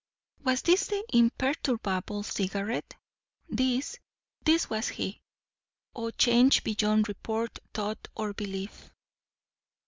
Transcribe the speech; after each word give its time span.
Was 0.43 0.63
this 0.63 0.87
the 0.87 1.05
imperturbable 1.13 2.23
Cigarette? 2.23 2.95
This, 3.47 3.99
this 4.43 4.67
was 4.67 4.87
he. 4.87 5.21
O 5.95 6.09
change 6.09 6.63
beyond 6.63 7.07
report, 7.07 7.59
thought, 7.71 8.07
or 8.15 8.33
belief! 8.33 8.89